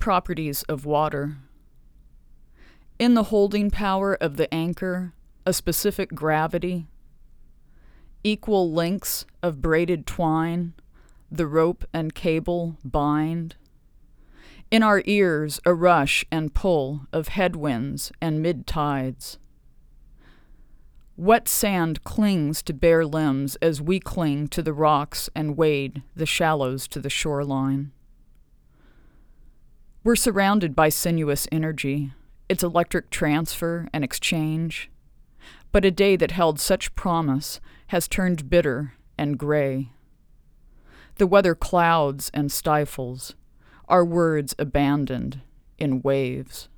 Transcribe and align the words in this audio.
Properties 0.00 0.62
of 0.62 0.86
water. 0.86 1.36
In 2.98 3.12
the 3.12 3.24
holding 3.24 3.70
power 3.70 4.14
of 4.14 4.38
the 4.38 4.52
anchor, 4.52 5.12
a 5.44 5.52
specific 5.52 6.14
gravity, 6.14 6.86
equal 8.24 8.72
lengths 8.72 9.26
of 9.42 9.60
braided 9.60 10.06
twine, 10.06 10.72
the 11.30 11.46
rope 11.46 11.84
and 11.92 12.14
cable 12.14 12.78
bind. 12.82 13.56
In 14.70 14.82
our 14.82 15.02
ears, 15.04 15.60
a 15.66 15.74
rush 15.74 16.24
and 16.32 16.54
pull 16.54 17.02
of 17.12 17.28
headwinds 17.28 18.10
and 18.22 18.40
mid 18.40 18.66
tides. 18.66 19.38
Wet 21.18 21.46
sand 21.46 22.04
clings 22.04 22.62
to 22.62 22.72
bare 22.72 23.04
limbs 23.04 23.56
as 23.56 23.82
we 23.82 24.00
cling 24.00 24.48
to 24.48 24.62
the 24.62 24.72
rocks 24.72 25.28
and 25.36 25.58
wade 25.58 26.02
the 26.16 26.24
shallows 26.24 26.88
to 26.88 27.00
the 27.00 27.10
shoreline. 27.10 27.92
We're 30.02 30.16
surrounded 30.16 30.74
by 30.74 30.88
sinuous 30.88 31.46
energy, 31.52 32.12
its 32.48 32.62
electric 32.62 33.10
transfer 33.10 33.86
and 33.92 34.02
exchange. 34.02 34.90
But 35.72 35.84
a 35.84 35.90
day 35.90 36.16
that 36.16 36.30
held 36.30 36.58
such 36.58 36.94
promise 36.94 37.60
has 37.88 38.08
turned 38.08 38.48
bitter 38.48 38.94
and 39.18 39.38
gray. 39.38 39.90
The 41.16 41.26
weather 41.26 41.54
clouds 41.54 42.30
and 42.32 42.50
stifles, 42.50 43.34
our 43.88 44.02
words 44.02 44.54
abandoned 44.58 45.42
in 45.76 46.00
waves. 46.00 46.70